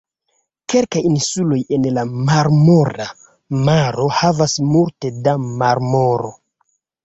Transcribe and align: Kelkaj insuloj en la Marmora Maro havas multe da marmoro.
Kelkaj 0.73 1.03
insuloj 1.09 1.59
en 1.77 1.85
la 1.99 2.07
Marmora 2.31 3.07
Maro 3.69 4.09
havas 4.23 4.59
multe 4.73 5.15
da 5.31 5.39
marmoro. 5.49 6.37